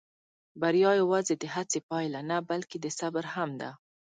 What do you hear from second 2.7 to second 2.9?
د